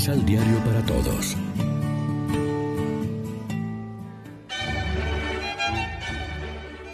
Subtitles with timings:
[0.00, 1.36] Misal Diario para Todos.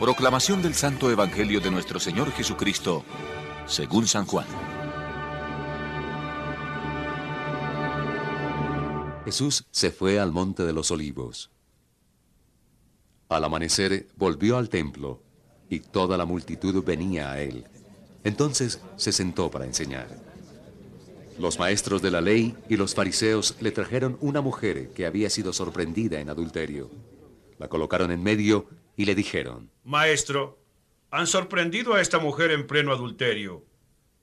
[0.01, 3.05] Proclamación del Santo Evangelio de nuestro Señor Jesucristo,
[3.65, 4.49] según San Juan.
[9.25, 11.53] Jesús se fue al monte de los olivos.
[13.29, 15.23] Al amanecer volvió al templo
[15.71, 17.69] y toda la multitud venía a él.
[18.25, 20.36] Entonces se sentó para enseñar.
[21.39, 25.53] Los maestros de la ley y los fariseos le trajeron una mujer que había sido
[25.53, 26.91] sorprendida en adulterio.
[27.59, 30.59] La colocaron en medio y le dijeron, Maestro,
[31.11, 33.65] han sorprendido a esta mujer en pleno adulterio.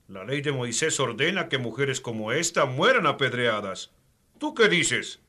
[0.07, 3.91] La ley de Moisés ordena que mujeres como esta mueran apedreadas.
[4.39, 5.19] ¿Tú qué dices?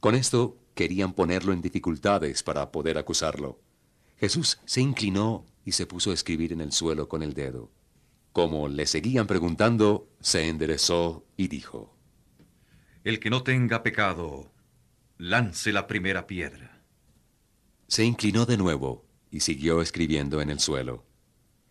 [0.00, 3.58] Con esto querían ponerlo en dificultades para poder acusarlo.
[4.18, 7.70] Jesús se inclinó y se puso a escribir en el suelo con el dedo.
[8.34, 11.96] Como le seguían preguntando, se enderezó y dijo,
[13.04, 14.50] El que no tenga pecado,
[15.18, 16.82] lance la primera piedra.
[17.86, 21.06] Se inclinó de nuevo y siguió escribiendo en el suelo.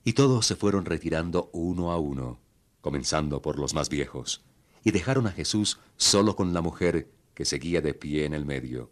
[0.05, 2.39] Y todos se fueron retirando uno a uno,
[2.79, 4.45] comenzando por los más viejos,
[4.85, 8.89] y dejaron a Jesús solo con la mujer que seguía de pie en el medio.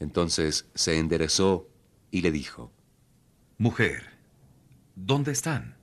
[0.00, 1.70] Entonces se enderezó
[2.10, 2.72] y le dijo,
[3.56, 4.18] Mujer,
[4.96, 5.77] ¿dónde están?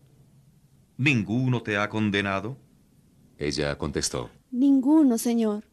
[0.97, 2.57] ¿Ninguno te ha condenado?
[3.37, 5.65] Ella contestó, Ninguno, Señor.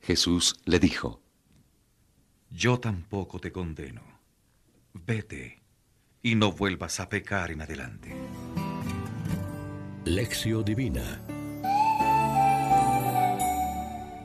[0.00, 1.22] Jesús le dijo,
[2.50, 4.02] Yo tampoco te condeno.
[4.92, 5.62] Vete
[6.22, 8.16] y no vuelvas a pecar en adelante.
[10.04, 11.20] Lección Divina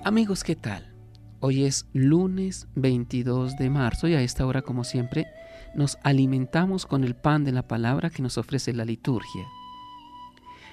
[0.03, 0.95] Amigos, ¿qué tal?
[1.41, 5.27] Hoy es lunes 22 de marzo y a esta hora, como siempre,
[5.75, 9.45] nos alimentamos con el pan de la palabra que nos ofrece la liturgia.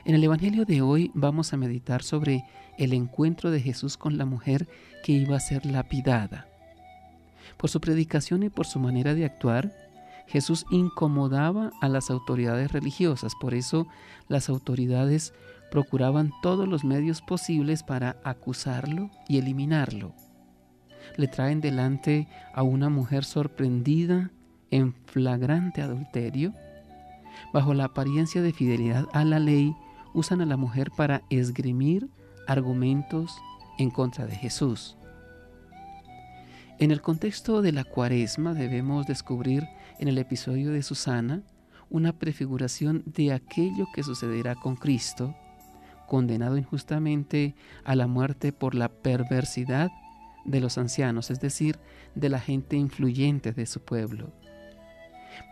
[0.06, 2.44] En el Evangelio de hoy vamos a meditar sobre
[2.78, 4.68] el encuentro de Jesús con la mujer
[5.02, 6.46] que iba a ser lapidada.
[7.56, 9.72] Por su predicación y por su manera de actuar,
[10.28, 13.88] Jesús incomodaba a las autoridades religiosas, por eso
[14.28, 15.34] las autoridades
[15.72, 20.14] procuraban todos los medios posibles para acusarlo y eliminarlo.
[21.16, 24.30] Le traen delante a una mujer sorprendida
[24.70, 26.54] en flagrante adulterio.
[27.52, 29.74] Bajo la apariencia de fidelidad a la ley,
[30.16, 32.08] usan a la mujer para esgrimir
[32.46, 33.36] argumentos
[33.78, 34.96] en contra de Jesús.
[36.78, 39.68] En el contexto de la cuaresma debemos descubrir
[39.98, 41.42] en el episodio de Susana
[41.90, 45.36] una prefiguración de aquello que sucederá con Cristo,
[46.06, 47.54] condenado injustamente
[47.84, 49.90] a la muerte por la perversidad
[50.46, 51.78] de los ancianos, es decir,
[52.14, 54.32] de la gente influyente de su pueblo.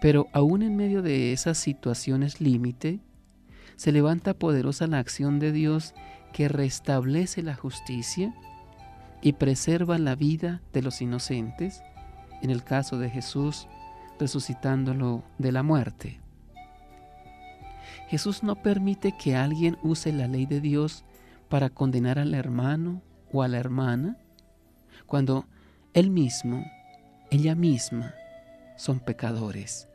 [0.01, 3.01] Pero aún en medio de esas situaciones límite,
[3.77, 5.95] se levanta poderosa la acción de Dios
[6.33, 8.35] que restablece la justicia
[9.23, 11.83] y preserva la vida de los inocentes,
[12.43, 13.69] en el caso de Jesús
[14.19, 16.21] resucitándolo de la muerte.
[18.09, 21.05] Jesús no permite que alguien use la ley de Dios
[21.49, 23.03] para condenar al hermano
[23.33, 24.19] o a la hermana,
[25.07, 25.47] cuando
[25.95, 26.65] él mismo,
[27.31, 28.15] ella misma,
[28.77, 29.89] son pecadores.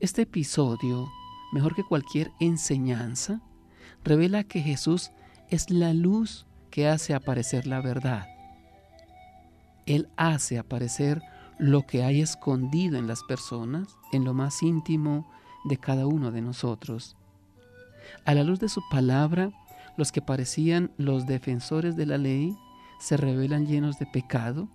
[0.00, 1.08] Este episodio,
[1.52, 3.40] mejor que cualquier enseñanza,
[4.04, 5.12] revela que Jesús
[5.48, 8.26] es la luz que hace aparecer la verdad.
[9.86, 11.22] Él hace aparecer
[11.58, 15.30] lo que hay escondido en las personas, en lo más íntimo
[15.64, 17.16] de cada uno de nosotros.
[18.24, 19.50] A la luz de su palabra,
[19.96, 22.56] los que parecían los defensores de la ley
[22.98, 24.68] se revelan llenos de pecado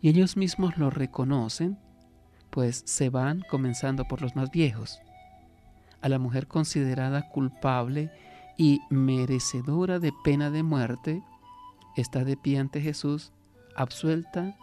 [0.00, 1.78] y ellos mismos lo reconocen,
[2.50, 5.00] pues se van comenzando por los más viejos.
[6.02, 8.10] A la mujer considerada culpable
[8.56, 11.22] y merecedora de pena de muerte,
[11.96, 13.32] está de pie ante Jesús,
[13.74, 14.56] absuelta,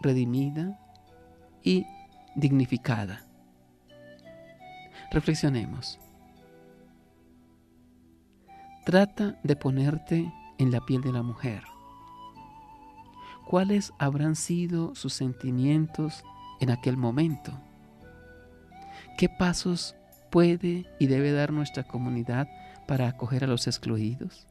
[0.00, 0.78] redimida
[1.62, 1.86] y
[2.34, 3.24] dignificada.
[5.10, 5.98] Reflexionemos.
[8.84, 11.62] Trata de ponerte en la piel de la mujer.
[13.46, 16.24] ¿Cuáles habrán sido sus sentimientos
[16.60, 17.52] en aquel momento?
[19.18, 19.94] ¿Qué pasos
[20.30, 22.48] puede y debe dar nuestra comunidad
[22.86, 24.46] para acoger a los excluidos?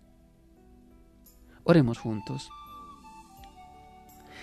[1.63, 2.49] Oremos juntos.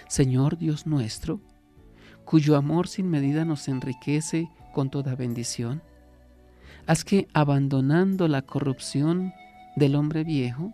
[0.09, 1.41] Señor Dios nuestro,
[2.25, 5.83] cuyo amor sin medida nos enriquece con toda bendición,
[6.87, 9.33] haz que abandonando la corrupción
[9.77, 10.73] del hombre viejo,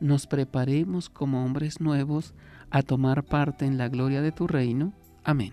[0.00, 2.34] nos preparemos como hombres nuevos
[2.70, 4.92] a tomar parte en la gloria de tu reino.
[5.24, 5.52] Amén.